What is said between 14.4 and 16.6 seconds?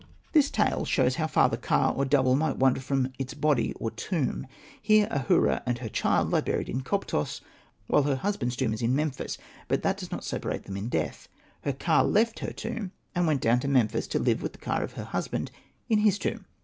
with the ka of her husband in his tomb.